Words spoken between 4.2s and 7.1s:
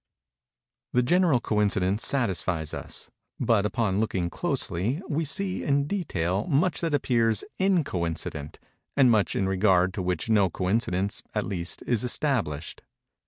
closely, we see, in detail, much that